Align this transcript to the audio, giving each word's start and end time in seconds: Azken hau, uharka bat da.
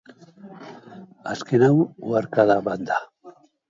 Azken 1.35 1.69
hau, 1.69 1.79
uharka 2.13 2.51
bat 2.73 2.93
da. 2.93 3.03